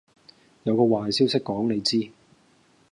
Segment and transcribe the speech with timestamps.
[0.63, 2.09] 有個壞消息講你知